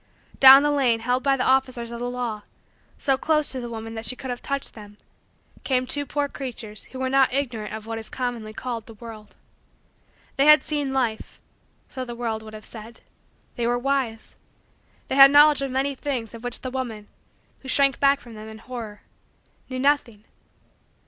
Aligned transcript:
Down 0.39 0.63
the 0.63 0.71
lane 0.71 1.01
held 1.01 1.21
by 1.21 1.37
the 1.37 1.45
officers 1.45 1.91
of 1.91 1.99
the 1.99 2.09
law, 2.09 2.41
so 2.97 3.17
close 3.19 3.51
to 3.51 3.61
the 3.61 3.69
woman 3.69 3.93
that 3.93 4.03
she 4.05 4.15
could 4.15 4.31
have 4.31 4.41
touched 4.41 4.73
them, 4.73 4.97
came 5.63 5.85
two 5.85 6.07
poor 6.07 6.27
creatures 6.27 6.85
who 6.85 6.99
were 6.99 7.07
not 7.07 7.31
ignorant 7.31 7.71
of 7.71 7.85
what 7.85 7.99
is 7.99 8.09
commonly 8.09 8.51
called 8.51 8.87
the 8.87 8.95
world. 8.95 9.35
They 10.37 10.47
had 10.47 10.63
seen 10.63 10.91
life 10.91 11.39
so 11.87 12.03
the 12.03 12.15
world 12.15 12.41
would 12.41 12.55
have 12.55 12.65
said. 12.65 13.01
They 13.57 13.67
were 13.67 13.77
wise. 13.77 14.35
They 15.07 15.17
had 15.17 15.29
knowledge 15.29 15.61
of 15.61 15.69
many 15.69 15.93
things 15.93 16.33
of 16.33 16.43
which 16.43 16.61
the 16.61 16.71
woman, 16.71 17.07
who 17.59 17.67
shrank 17.67 17.99
back 17.99 18.21
from 18.21 18.33
them 18.33 18.49
in 18.49 18.57
horror, 18.57 19.03
knew 19.69 19.77
nothing. 19.77 20.23